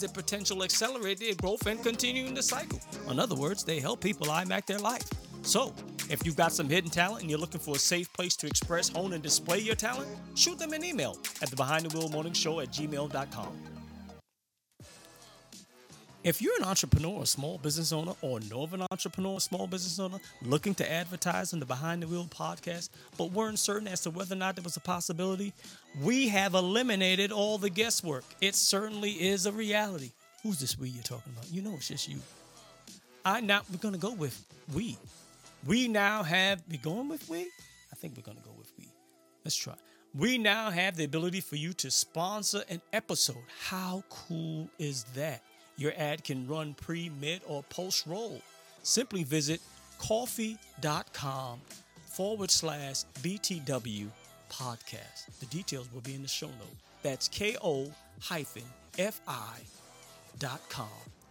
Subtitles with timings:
[0.00, 2.80] their potential, accelerate their growth, and continuing the cycle.
[3.08, 5.04] In other words, they help people IMAC their life.
[5.42, 5.74] So,
[6.10, 8.88] if you've got some hidden talent and you're looking for a safe place to express,
[8.88, 12.32] hone, and display your talent, shoot them an email at the Behind the Wheel Morning
[12.32, 13.79] Show at gmail.com.
[16.22, 19.66] If you're an entrepreneur, a small business owner, or know of an entrepreneur, a small
[19.66, 24.02] business owner looking to advertise on the Behind the Wheel podcast, but weren't certain as
[24.02, 25.54] to whether or not there was a possibility,
[26.02, 28.24] we have eliminated all the guesswork.
[28.42, 30.10] It certainly is a reality.
[30.42, 31.50] Who's this we you're talking about?
[31.50, 32.18] You know it's just you.
[33.24, 34.98] I now we're gonna go with we.
[35.66, 37.48] We now have we going with we?
[37.92, 38.88] I think we're gonna go with we.
[39.42, 39.74] Let's try.
[40.14, 43.44] We now have the ability for you to sponsor an episode.
[43.68, 45.42] How cool is that?
[45.80, 48.42] Your ad can run pre, mid, or post roll.
[48.82, 49.62] Simply visit
[49.98, 51.58] Ko-fi.com
[52.04, 54.08] forward slash BTW
[54.52, 55.38] podcast.
[55.40, 56.76] The details will be in the show note.
[57.02, 57.90] That's ko
[58.20, 59.60] hyphen fi
[60.38, 60.88] dot com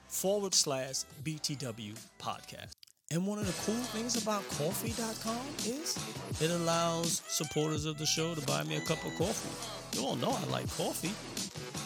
[0.08, 2.72] forward slash BTW podcast.
[3.12, 5.96] And one of the cool things about Ko-fi.com is
[6.42, 9.98] it allows supporters of the show to buy me a cup of coffee.
[10.00, 11.14] You all know I like coffee.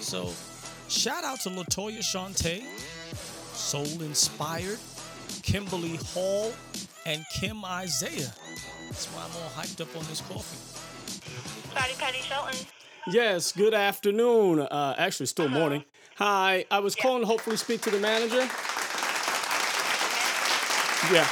[0.02, 0.32] So
[0.94, 2.64] Shout out to Latoya Shante,
[3.56, 4.78] Soul Inspired,
[5.42, 6.54] Kimberly Hall,
[7.08, 8.32] and Kim Isaiah.
[8.86, 11.74] That's why I'm all hyped up on this coffee.
[11.74, 12.56] Patty Patty Shelton.
[13.08, 14.60] Yes, good afternoon.
[14.60, 15.60] Uh, actually, still uh-huh.
[15.60, 15.84] morning.
[16.18, 17.02] Hi, I was yeah.
[17.02, 18.48] calling to hopefully speak to the manager.
[21.12, 21.28] Yeah.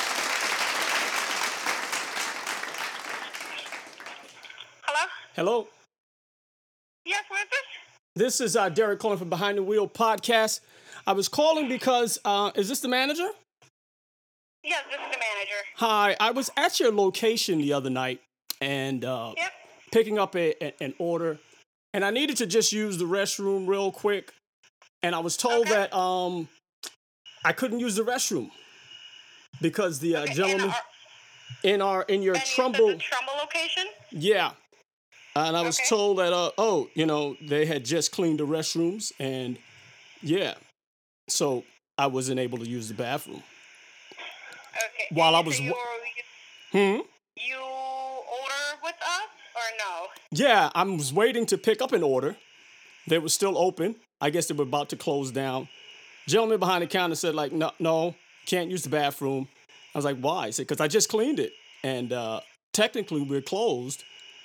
[4.81, 5.07] Hello?
[5.35, 5.67] Hello?
[7.05, 7.81] Yes, who is this?
[8.21, 10.59] This is uh, Derek calling from Behind the Wheel podcast.
[11.07, 13.27] I was calling because uh, is this the manager?
[14.63, 15.55] Yes, this is the manager.
[15.77, 18.21] Hi, I was at your location the other night
[18.61, 19.51] and uh, yep.
[19.91, 21.39] picking up a, a, an order,
[21.95, 24.31] and I needed to just use the restroom real quick,
[25.01, 25.71] and I was told okay.
[25.71, 26.47] that um
[27.43, 28.51] I couldn't use the restroom
[29.63, 30.33] because the uh, okay.
[30.35, 30.75] gentleman
[31.63, 33.85] in our, in our in your Trumbull Trumbull location.
[34.11, 34.51] Yeah,
[35.35, 35.87] and I was okay.
[35.87, 39.57] told that, uh, oh, you know, they had just cleaned the restrooms, and
[40.21, 40.55] yeah,
[41.27, 41.63] so
[41.97, 43.43] I wasn't able to use the bathroom.
[44.71, 45.07] Okay.
[45.11, 45.57] While I was.
[45.57, 45.73] So you,
[46.71, 46.99] hmm.
[47.37, 50.07] You order with us or no?
[50.31, 52.35] Yeah, I was waiting to pick up an order.
[53.07, 53.95] They were still open.
[54.19, 55.67] I guess they were about to close down.
[56.27, 58.15] Gentleman behind the counter said, like, no, no,
[58.45, 59.47] can't use the bathroom.
[59.93, 60.47] I was like, why?
[60.47, 61.51] He said, because I just cleaned it,
[61.83, 62.41] and uh,
[62.73, 64.03] technically we're closed.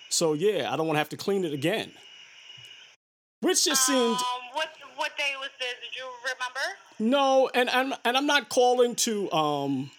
[0.09, 1.93] So yeah, I don't want to have to clean it again.
[3.41, 4.19] Which just um, seemed.
[4.53, 5.75] What what day was this?
[5.83, 6.61] Did you remember?
[6.99, 9.91] No, and I'm and I'm not calling to um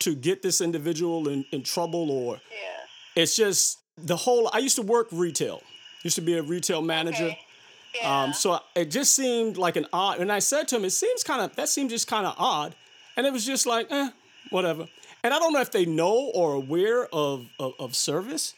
[0.00, 2.40] to get this individual in, in trouble or.
[2.50, 3.22] Yeah.
[3.22, 4.50] It's just the whole.
[4.52, 5.62] I used to work retail.
[6.02, 7.24] Used to be a retail manager.
[7.24, 7.38] Okay.
[8.00, 8.24] Yeah.
[8.24, 11.24] Um, so it just seemed like an odd, and I said to him, "It seems
[11.24, 12.76] kind of that seems just kind of odd,"
[13.16, 14.10] and it was just like, eh,
[14.50, 14.86] whatever.
[15.24, 18.54] And I don't know if they know or aware of, of, of service,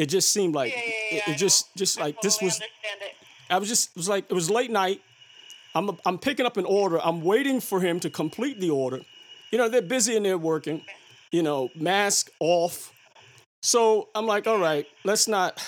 [0.00, 2.58] it just seemed like yeah, yeah, yeah, it, it just just I like this was.
[3.50, 5.02] I was just it was like it was late night.
[5.74, 6.98] I'm I'm picking up an order.
[7.04, 9.00] I'm waiting for him to complete the order.
[9.52, 10.82] You know they're busy and they're working.
[11.30, 12.94] You know mask off.
[13.62, 15.62] So I'm like, all right, let's not.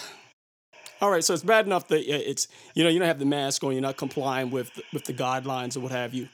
[1.03, 3.63] All right, so it's bad enough that it's you know you don't have the mask
[3.65, 6.31] on, you're not complying with with the guidelines or what have you.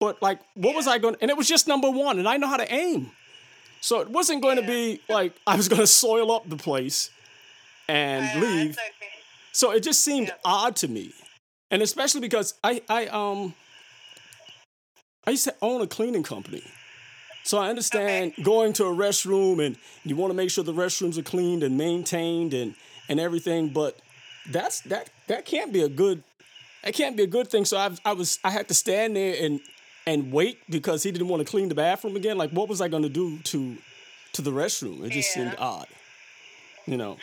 [0.00, 1.16] but like, what was I going?
[1.20, 3.10] And it was just number one, and I know how to aim,
[3.82, 7.10] so it wasn't going to be like I was going to soil up the place
[7.88, 8.72] and I leave.
[8.72, 8.82] okay.
[9.52, 10.34] So it just seemed Yeah.
[10.44, 11.12] odd to me,
[11.70, 13.54] and especially because I I um
[15.26, 16.62] I used to own a cleaning company,
[17.44, 21.18] so I understand going to a restroom and you want to make sure the restrooms
[21.18, 22.74] are cleaned and maintained and
[23.08, 23.98] and everything, but
[24.50, 26.22] that's that that can't be a good
[26.84, 27.64] that can't be a good thing.
[27.64, 29.60] So I I was I had to stand there and
[30.06, 32.38] and wait because he didn't want to clean the bathroom again.
[32.38, 33.76] Like what was I going to do to
[34.34, 35.04] to the restroom?
[35.04, 35.88] It just seemed odd,
[36.86, 37.18] you know.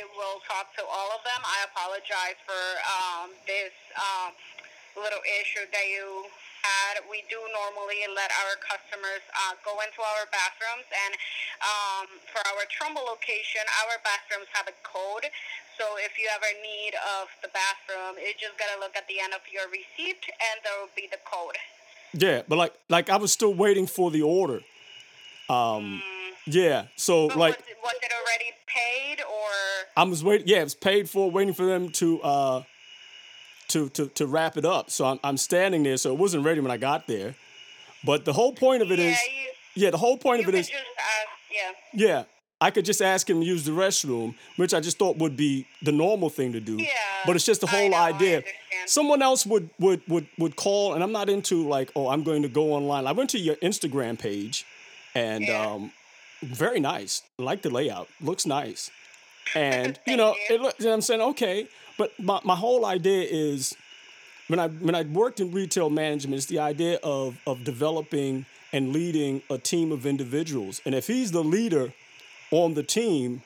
[0.00, 1.36] I will talk to all of them.
[1.44, 3.68] I apologize for um, this
[4.00, 4.32] um,
[4.96, 6.24] little issue that you
[6.64, 7.04] had.
[7.04, 11.12] We do normally let our customers uh, go into our bathrooms, and
[11.60, 15.28] um, for our Trumbull location, our bathrooms have a code.
[15.76, 19.36] So if you ever need of the bathroom, you just gotta look at the end
[19.36, 21.60] of your receipt, and there will be the code.
[22.16, 24.64] Yeah, but like like I was still waiting for the order.
[25.52, 26.00] Um
[26.46, 29.50] yeah, so But like was, it, was it already paid, or
[29.96, 32.62] I was waiting yeah, it was paid for waiting for them to uh
[33.68, 34.90] to to to wrap it up.
[34.90, 37.34] So I'm I'm standing there so it wasn't ready when I got there.
[38.04, 39.18] But the whole point of it yeah, is
[39.74, 40.82] you, yeah, the whole point of it is just
[41.52, 41.72] yeah.
[41.92, 42.24] yeah,
[42.60, 45.66] I could just ask him to use the restroom, which I just thought would be
[45.82, 46.76] the normal thing to do.
[46.76, 46.88] Yeah,
[47.26, 48.42] But it's just the whole know, idea.
[48.86, 52.42] Someone else would would would would call, and I'm not into like, oh, I'm going
[52.42, 53.06] to go online.
[53.06, 54.64] I went to your Instagram page,
[55.14, 55.66] and Yeah.
[55.66, 55.92] um,
[56.42, 57.22] very nice.
[57.38, 58.90] Like the layout, looks nice,
[59.54, 60.56] and you know, you.
[60.56, 63.74] it, look- and I'm saying okay, but my my whole idea is
[64.48, 68.92] when I when I worked in retail management, it's the idea of of developing and
[68.92, 70.80] leading a team of individuals.
[70.86, 71.92] And if he's the leader
[72.52, 73.42] on the team,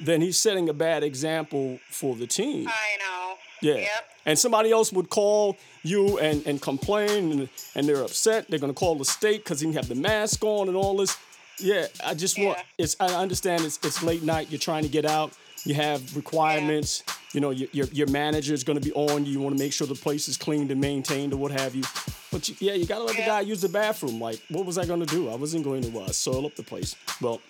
[0.00, 2.68] then he's setting a bad example for the team.
[2.68, 3.34] I know.
[3.62, 3.76] Yeah.
[3.76, 4.04] Yep.
[4.26, 8.48] And somebody else would call you and, and complain and, and they're upset.
[8.50, 11.16] They're gonna call the state because he didn't have the mask on and all this.
[11.58, 12.64] Yeah, I just want Yeah.
[12.84, 15.32] it's I understand it's it's late night, you're trying to get out,
[15.64, 19.40] you have requirements, you know, your your, your manager is gonna be on you, you
[19.40, 21.82] wanna make sure the place is cleaned and maintained or what have you.
[22.30, 24.20] But you, yeah, you gotta let the guy use the bathroom.
[24.20, 25.30] Like, what was I gonna do?
[25.30, 26.94] I wasn't going to uh, soil up the place.
[27.22, 27.40] Well,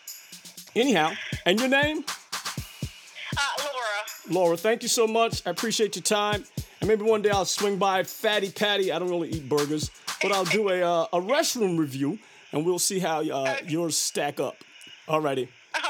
[0.77, 1.13] anyhow,
[1.45, 2.05] and your name?
[3.37, 4.05] Uh, Laura.
[4.31, 5.43] Laura, thank you so much.
[5.47, 6.45] I appreciate your time.
[6.81, 8.93] And maybe one day I'll swing by Fatty Patty.
[8.93, 9.91] I don't really eat burgers,
[10.23, 12.19] but I'll do a uh, a restroom review,
[12.57, 14.57] and we'll see how uh, yours stack up.
[15.07, 15.49] Alrighty.
[15.75, 15.83] All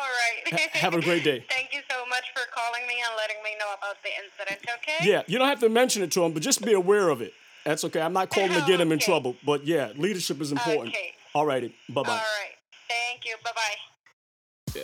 [0.52, 0.60] right.
[0.72, 1.44] have a great day.
[1.50, 5.08] Thank you so much for calling me and letting me know about the incident, okay?
[5.08, 7.32] Yeah, you don't have to mention it to him, but just be aware of it.
[7.64, 8.00] That's okay.
[8.00, 10.88] I'm not calling to get him in trouble, but yeah, leadership is important.
[10.88, 11.12] Okay.
[11.36, 11.72] Alrighty.
[11.88, 12.10] Bye All bye.
[12.10, 12.54] right.
[12.88, 13.36] Thank you.
[13.44, 14.80] Bye bye.
[14.80, 14.82] Yeah.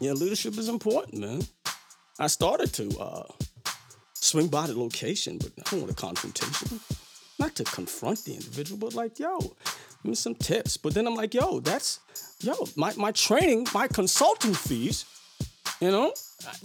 [0.00, 1.42] Yeah, leadership is important, man.
[2.18, 3.24] I started to uh,
[4.14, 6.80] swing by the location, but I don't want a confrontation.
[7.38, 9.38] Not to confront the individual, but like, yo,
[10.04, 10.76] give me some tips.
[10.76, 12.00] But then I'm like, yo, that's,
[12.40, 15.06] yo, my, my training, my consulting fees,
[15.80, 16.12] you know,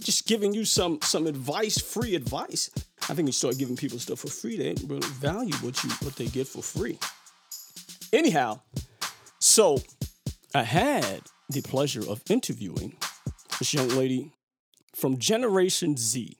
[0.00, 2.70] just giving you some some advice, free advice.
[3.08, 4.56] I think you start giving people stuff for free.
[4.56, 6.98] They really value what you what they get for free.
[8.12, 8.60] Anyhow,
[9.38, 9.82] so
[10.54, 12.96] I had the pleasure of interviewing
[13.58, 14.32] this young lady
[14.94, 16.36] from Generation Z.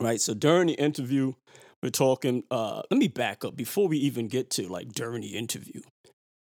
[0.00, 0.20] Right.
[0.20, 1.34] So during the interview,
[1.82, 2.44] we're talking.
[2.50, 5.80] Uh, let me back up before we even get to like during the interview.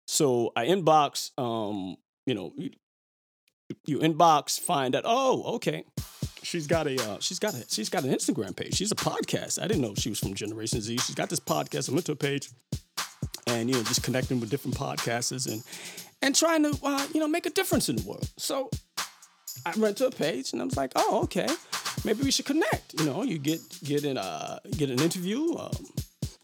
[0.07, 1.97] So I inbox, um,
[2.27, 2.53] you know,
[3.87, 5.03] you, inbox, find out.
[5.05, 5.85] Oh, okay.
[6.43, 8.75] She's got a uh, she's got a she's got an Instagram page.
[8.75, 9.61] She's a podcast.
[9.61, 10.99] I didn't know she was from Generation Z.
[10.99, 11.91] She's got this podcast.
[11.91, 12.50] I went to a page,
[13.49, 15.65] and you know, just connecting with different podcasters and
[16.23, 18.31] and trying to uh, you know make a difference in the world.
[18.37, 18.71] So
[19.65, 21.49] I went to a page and I was like, oh, okay,
[22.07, 22.99] maybe we should connect.
[22.99, 25.57] You know, you get get an uh, get an interview.
[25.59, 25.87] Um,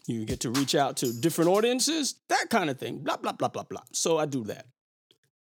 [0.05, 2.99] you get to reach out to different audiences, that kind of thing.
[2.99, 3.81] Blah blah blah blah blah.
[3.93, 4.67] So I do that.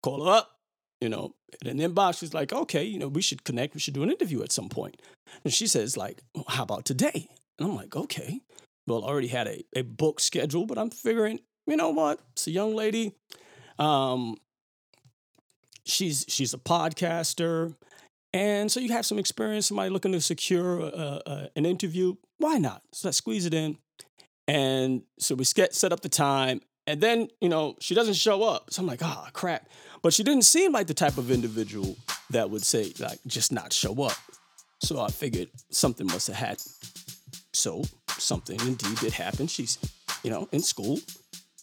[0.04, 0.52] Call her up.
[1.00, 1.34] You know,
[1.66, 3.74] in an inbox, she's like, okay, you know, we should connect.
[3.74, 5.02] We should do an interview at some point.
[5.44, 7.28] And she says, like, well, how about today?
[7.58, 8.42] And I'm like, okay.
[8.86, 12.20] Well, I already had a, a book schedule, but I'm figuring, you know what?
[12.34, 13.16] It's a young lady.
[13.80, 14.38] Um,
[15.86, 17.76] she's she's a podcaster,
[18.34, 19.68] and so you have some experience.
[19.68, 22.16] Somebody looking to secure uh, uh, an interview.
[22.38, 22.82] Why not?
[22.94, 23.78] So I squeeze it in,
[24.48, 26.62] and so we ske- set up the time.
[26.88, 28.72] And then you know she doesn't show up.
[28.72, 29.68] So I'm like, ah, crap.
[30.02, 31.96] But she didn't seem like the type of individual
[32.32, 34.18] that would say like just not show up.
[34.84, 36.72] So I figured something must have happened.
[37.54, 37.84] So
[38.18, 39.48] something indeed did happen.
[39.48, 39.78] She's,
[40.24, 41.00] you know, in school.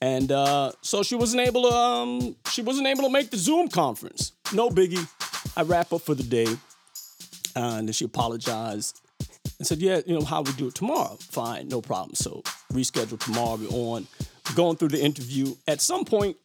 [0.00, 3.68] And uh, so she wasn't able to um, she wasn't able to make the Zoom
[3.68, 4.32] conference.
[4.52, 5.08] No biggie.
[5.56, 6.46] I wrap up for the day.
[7.56, 9.00] Uh, and then she apologized.
[9.58, 11.16] and said, yeah, you know, how we do it tomorrow?
[11.20, 12.14] Fine, no problem.
[12.14, 13.56] So reschedule tomorrow.
[13.56, 14.06] We're on,
[14.54, 15.54] going through the interview.
[15.66, 16.36] At some point,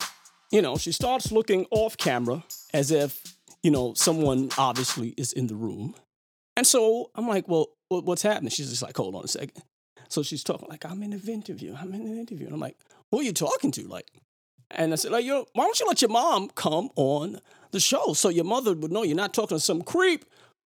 [0.51, 2.43] you know, she starts looking off camera
[2.73, 5.95] as if, you know, someone obviously is in the room.
[6.55, 8.49] And so I'm like, well, what's happening?
[8.49, 9.63] She's just like, hold on a second.
[10.09, 11.75] So she's talking like, I'm in an interview.
[11.79, 12.45] I'm in an interview.
[12.45, 12.77] And I'm like,
[13.09, 13.87] who are you talking to?
[13.87, 14.11] Like,
[14.75, 17.39] and I said, like, yo, why don't you let your mom come on
[17.71, 20.25] the show so your mother would know you're not talking to some creep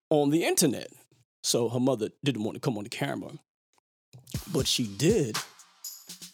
[0.10, 0.92] on the internet.
[1.44, 3.32] So her mother didn't want to come on the camera.
[4.52, 5.38] But she did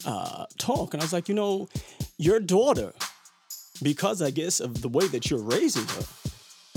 [0.06, 0.94] uh, talk.
[0.94, 1.70] And I was like, you know,
[2.18, 2.94] your daughter,
[3.82, 6.04] because I guess of the way that you're raising her,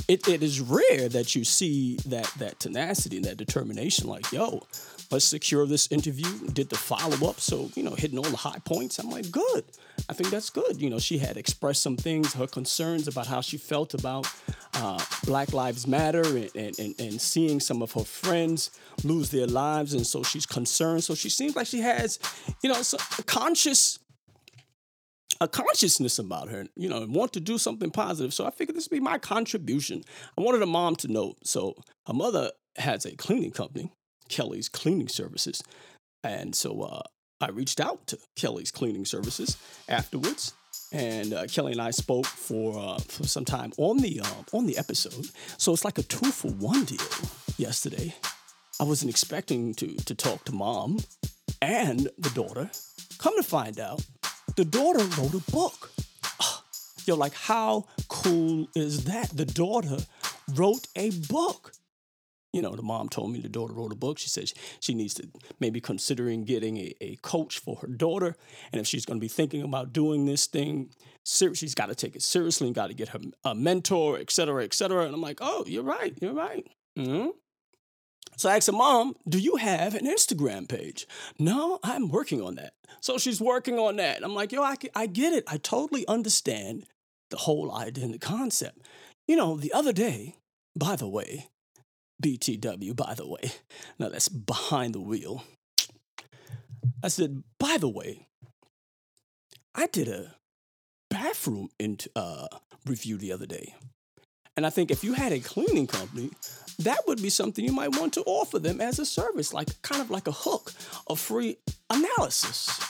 [0.08, 4.62] it, it is rare that you see that that tenacity and that determination like yo
[5.10, 6.26] let's secure this interview.
[6.52, 8.98] Did the follow-up so you know hitting all the high points.
[8.98, 9.64] I'm like good.
[10.08, 10.80] I think that's good.
[10.80, 14.26] You know she had expressed some things her concerns about how she felt about
[14.74, 18.70] uh, black lives matter and, and, and, and seeing some of her friends
[19.04, 21.04] lose their lives and so she's concerned.
[21.04, 22.18] So she seems like she has
[22.62, 22.80] you know
[23.26, 23.98] conscious
[25.40, 28.32] a consciousness about her, you know, and want to do something positive.
[28.32, 30.02] So I figured this would be my contribution.
[30.38, 31.34] I wanted a mom to know.
[31.44, 31.74] So
[32.06, 33.92] her mother has a cleaning company,
[34.28, 35.62] Kelly's Cleaning Services.
[36.24, 37.02] And so uh,
[37.40, 39.56] I reached out to Kelly's Cleaning Services
[39.88, 40.54] afterwards.
[40.92, 44.66] And uh, Kelly and I spoke for uh, for some time on the uh, on
[44.66, 45.26] the episode.
[45.58, 47.00] So it's like a two for one deal.
[47.58, 48.14] Yesterday,
[48.80, 51.00] I wasn't expecting to to talk to mom
[51.60, 52.70] and the daughter.
[53.18, 54.04] Come to find out,
[54.56, 55.90] the daughter wrote a book.
[57.06, 59.30] Yo, like, how cool is that?
[59.30, 59.98] The daughter
[60.54, 61.72] wrote a book.
[62.52, 64.18] You know, the mom told me the daughter wrote a book.
[64.18, 65.28] She says she needs to
[65.60, 68.34] maybe considering getting a, a coach for her daughter.
[68.72, 70.90] And if she's going to be thinking about doing this thing,
[71.22, 74.64] she's got to take it seriously and got to get her a mentor, et cetera,
[74.64, 75.04] et cetera.
[75.04, 76.16] And I'm like, oh, you're right.
[76.20, 76.66] You're right.
[76.98, 77.28] Mm-hmm.
[78.36, 81.06] So I asked her, Mom, do you have an Instagram page?
[81.38, 82.74] No, I'm working on that.
[83.00, 84.22] So she's working on that.
[84.22, 85.44] I'm like, yo, I, I get it.
[85.46, 86.84] I totally understand
[87.30, 88.78] the whole idea and the concept.
[89.26, 90.34] You know, the other day,
[90.78, 91.48] by the way,
[92.22, 93.52] BTW, by the way,
[93.98, 95.44] now that's behind the wheel.
[97.02, 98.26] I said, by the way,
[99.74, 100.34] I did a
[101.10, 102.48] bathroom into, uh,
[102.86, 103.74] review the other day.
[104.56, 106.30] And I think if you had a cleaning company,
[106.78, 110.02] that would be something you might want to offer them as a service, like kind
[110.02, 110.72] of like a hook,
[111.08, 111.56] a free
[111.90, 112.80] analysis,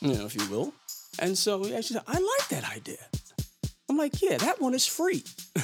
[0.00, 0.72] you know, if you will.
[1.18, 2.96] And so yeah, she said, I like that idea.
[3.88, 5.22] I'm like, yeah, that one is free.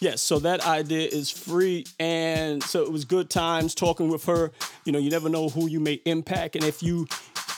[0.00, 1.86] yes, so that idea is free.
[1.98, 4.52] And so it was good times talking with her.
[4.84, 6.56] You know, you never know who you may impact.
[6.56, 7.06] And if you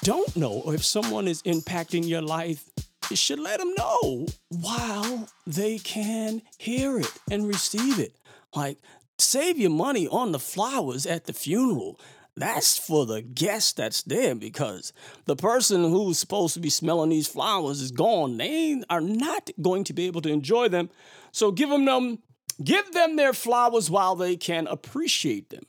[0.03, 2.71] don't know, or if someone is impacting your life
[3.11, 8.17] you should let them know while they can hear it and receive it.
[8.55, 8.79] Like,
[9.19, 12.01] save your money on the flowers at the funeral.
[12.37, 14.93] That's for the guest that's there because
[15.25, 18.37] the person who's supposed to be smelling these flowers is gone.
[18.37, 20.91] They are not going to be able to enjoy them.
[21.33, 22.19] So give them, them
[22.63, 25.65] give them their flowers while they can appreciate them.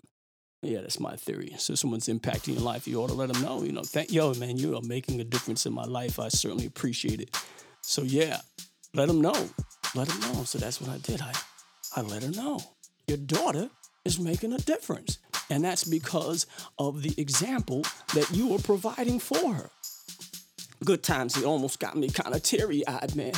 [0.68, 1.54] Yeah, that's my theory.
[1.58, 3.64] So someone's impacting your life, you ought to let them know.
[3.64, 6.20] You know, thank yo, man, you are making a difference in my life.
[6.20, 7.34] I certainly appreciate it.
[7.82, 8.42] So yeah,
[8.94, 9.50] let them know.
[9.96, 10.44] Let them know.
[10.44, 11.22] So that's what I did.
[11.22, 11.32] I,
[11.96, 12.60] I let her know.
[13.08, 13.70] Your daughter
[14.04, 15.20] is making a difference.
[15.50, 16.46] And that's because
[16.78, 17.84] of the example
[18.14, 19.70] that you are providing for her.
[20.84, 23.34] Good times, it almost got me kind of teary eyed, man.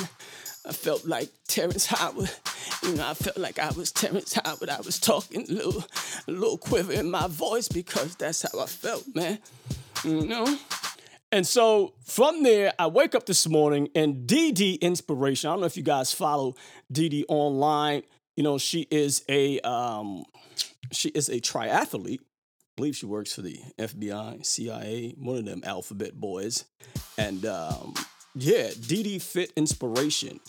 [0.65, 2.31] I felt like Terrence Howard.
[2.83, 4.69] You know, I felt like I was Terrence Howard.
[4.69, 5.83] I was talking a little,
[6.27, 9.39] a little quiver in my voice because that's how I felt, man.
[10.03, 10.57] You know?
[11.31, 15.49] And so from there, I wake up this morning and DD Inspiration.
[15.49, 16.55] I don't know if you guys follow
[16.91, 18.03] DD online.
[18.35, 20.23] You know, she is a um,
[20.91, 22.19] she is a triathlete.
[22.19, 26.65] I believe she works for the FBI, CIA, one of them alphabet boys.
[27.17, 27.93] And um,
[28.33, 30.39] yeah, DD Fit Inspiration.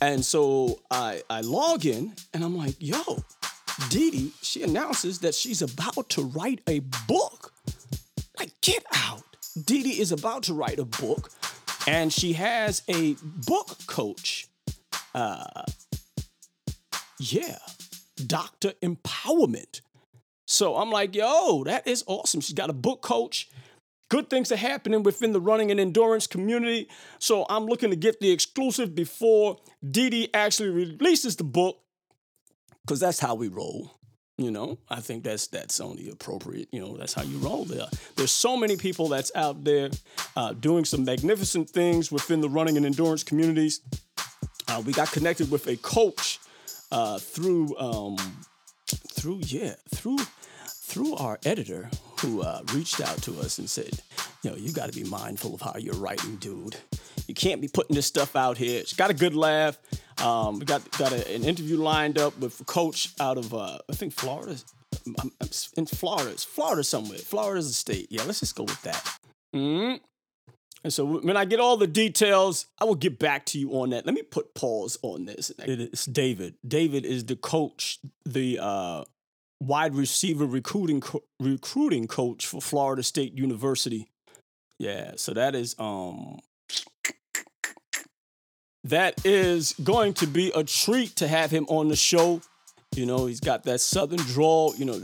[0.00, 3.00] And so I, I log in and I'm like, yo,
[3.88, 7.52] Dee she announces that she's about to write a book.
[8.38, 9.22] Like, get out.
[9.64, 11.30] Dee is about to write a book
[11.86, 14.48] and she has a book coach.
[15.14, 15.62] Uh,
[17.18, 17.58] yeah,
[18.26, 18.72] Dr.
[18.82, 19.80] Empowerment.
[20.46, 22.40] So I'm like, yo, that is awesome.
[22.40, 23.48] She's got a book coach
[24.08, 26.88] Good things are happening within the running and endurance community.
[27.18, 29.56] So I'm looking to get the exclusive before
[29.88, 31.78] Dee actually releases the book,
[32.82, 33.90] because that's how we roll.
[34.38, 36.68] You know, I think that's that's only appropriate.
[36.70, 37.64] You know, that's how you roll.
[37.64, 37.86] There,
[38.16, 39.88] there's so many people that's out there
[40.36, 43.80] uh, doing some magnificent things within the running and endurance communities.
[44.68, 46.38] Uh, we got connected with a coach
[46.92, 48.16] uh, through um,
[48.86, 50.18] through yeah through
[50.66, 51.88] through our editor
[52.20, 53.98] who uh, reached out to us and said,
[54.42, 56.76] you know, you got to be mindful of how you're writing, dude.
[57.26, 58.84] You can't be putting this stuff out here.
[58.84, 59.78] She got a good laugh.
[60.22, 63.78] Um, we got got a, an interview lined up with a coach out of uh,
[63.90, 64.56] I think Florida.
[65.06, 66.30] I'm, I'm in Florida.
[66.30, 67.18] It's Florida somewhere.
[67.18, 68.06] Florida's a state.
[68.10, 69.18] Yeah, let's just go with that.
[69.54, 69.96] Mm-hmm.
[70.84, 73.90] And so when I get all the details, I will get back to you on
[73.90, 74.06] that.
[74.06, 75.50] Let me put pause on this.
[75.58, 76.54] It's David.
[76.66, 79.04] David is the coach, the uh,
[79.60, 84.08] wide receiver recruiting co- recruiting coach for Florida State University.
[84.78, 86.38] Yeah, so that is um
[88.84, 92.40] that is going to be a treat to have him on the show.
[92.94, 95.00] You know, he's got that southern drawl, you know,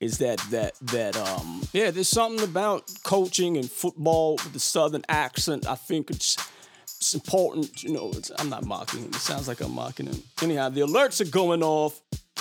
[0.00, 5.04] is that that that um yeah, there's something about coaching and football with the southern
[5.08, 5.66] accent.
[5.66, 6.36] I think it's
[6.84, 9.10] it's important, you know, it's, I'm not mocking him.
[9.10, 10.22] It sounds like I'm mocking him.
[10.42, 12.00] Anyhow, the alerts are going off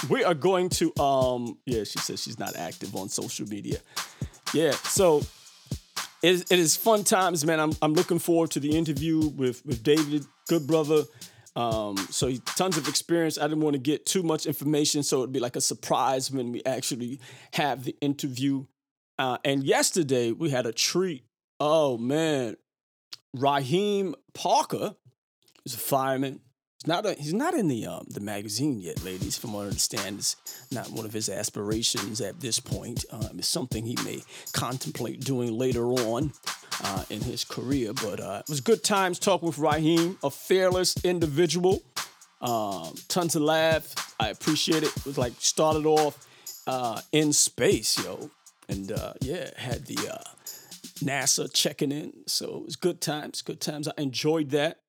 [0.09, 3.79] we are going to um yeah she says she's not active on social media.
[4.53, 5.21] Yeah so
[6.21, 7.59] it is, it is fun times man.
[7.59, 11.03] I'm, I'm looking forward to the interview with with david good brother.
[11.55, 13.37] Um so he, tons of experience.
[13.37, 16.51] I didn't want to get too much information so it'd be like a surprise when
[16.51, 17.19] we actually
[17.53, 18.65] have the interview.
[19.17, 21.23] Uh, and yesterday we had a treat.
[21.59, 22.57] Oh man.
[23.33, 24.95] Raheem parker
[25.65, 26.39] is a fireman
[26.87, 29.37] not a, he's not in the um, the magazine yet, ladies.
[29.37, 30.35] From what I understand, it's
[30.71, 33.05] not one of his aspirations at this point.
[33.11, 34.23] Um, it's something he may
[34.53, 36.33] contemplate doing later on
[36.83, 37.93] uh, in his career.
[37.93, 41.83] But uh, it was good times talking with Raheem, a fearless individual.
[42.41, 43.95] Um, tons of laughs.
[44.19, 44.95] I appreciate it.
[44.95, 46.27] It was like started off
[46.67, 48.29] uh, in space, yo,
[48.69, 50.23] and uh, yeah, had the uh,
[50.99, 52.13] NASA checking in.
[52.27, 53.41] So it was good times.
[53.41, 53.87] Good times.
[53.87, 54.79] I enjoyed that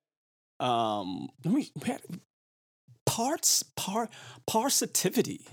[0.61, 1.71] um let me
[3.05, 4.09] parts par
[4.49, 5.47] parsitivity.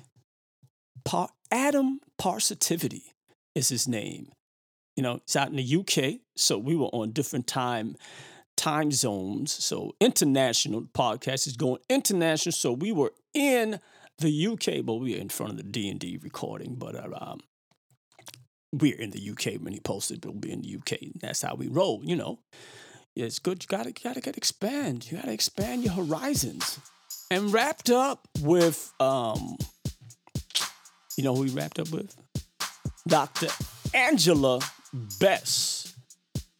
[1.05, 3.13] Par adam parsitivity
[3.55, 4.31] is his name.
[4.95, 7.95] You know it's out in the uk so we were on different time
[8.55, 9.51] time zones.
[9.51, 13.79] So international podcast is going international so we were in
[14.19, 17.39] the uk but we were in front of the d&d recording but uh, um,
[18.71, 21.55] we're in the uk when he posted but we'll be in the uk that's how
[21.55, 22.39] we roll you know
[23.15, 23.63] it's good.
[23.63, 25.11] You gotta, gotta get expand.
[25.11, 26.79] You gotta expand your horizons.
[27.29, 29.57] And wrapped up with, um,
[31.17, 32.15] you know who we wrapped up with?
[33.07, 33.47] Dr.
[33.93, 34.59] Angela
[35.19, 35.95] Bess.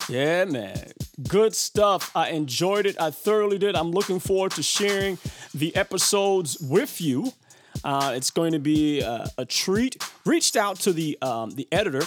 [0.10, 0.92] Yeah, man.
[1.28, 2.12] Good stuff.
[2.16, 3.00] I enjoyed it.
[3.00, 3.76] I thoroughly did.
[3.76, 5.18] I'm looking forward to sharing
[5.54, 7.32] the episodes with you.
[7.84, 9.98] Uh, it's going to be a, a, treat.
[10.26, 12.04] Reached out to the um, the editor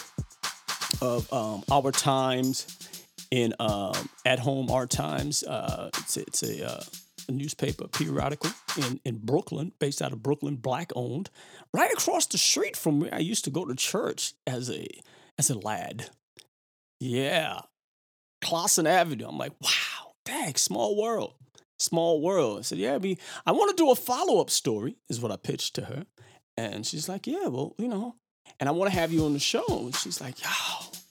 [1.00, 2.75] of um, Our Times
[3.30, 5.42] in um, At Home Our Times.
[5.42, 6.82] Uh, it's, it's a, uh,
[7.28, 11.30] a, newspaper periodical in, in Brooklyn, based out of Brooklyn, black owned,
[11.72, 14.86] right across the street from where I used to go to church as a
[15.38, 16.10] as a lad.
[17.00, 17.60] Yeah,
[18.42, 19.26] Classon Avenue.
[19.28, 21.34] I'm like, wow, dang, small world,
[21.78, 22.60] small world.
[22.60, 25.36] I said, yeah, I I want to do a follow up story, is what I
[25.36, 26.06] pitched to her,
[26.56, 28.14] and she's like, yeah, well, you know,
[28.58, 29.64] and I want to have you on the show.
[29.68, 30.48] And she's like, yo,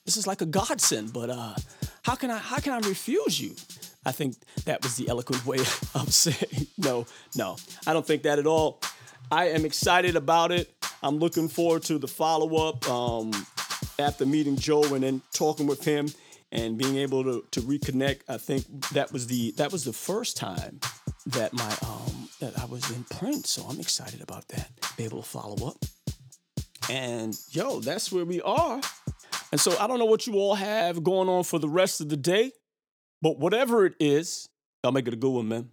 [0.05, 1.55] this is like a godsend, but uh,
[2.05, 3.55] how can I how can I refuse you?
[4.05, 5.57] I think that was the eloquent way
[5.95, 7.57] of saying no, no.
[7.87, 8.79] I don't think that at all.
[9.31, 10.71] I am excited about it.
[11.01, 13.31] I'm looking forward to the follow up um,
[13.97, 16.07] after meeting Joe and then talking with him
[16.51, 18.21] and being able to, to reconnect.
[18.29, 20.79] I think that was the that was the first time
[21.25, 23.47] that my um that I was in print.
[23.47, 24.69] So I'm excited about that.
[24.95, 25.77] Be able to follow up.
[26.87, 28.79] And yo, that's where we are.
[29.55, 32.09] And so I don't know what you all have going on for the rest of
[32.09, 32.51] the day,
[33.21, 34.49] but whatever it is,
[34.83, 35.69] y'all make it a good one, man.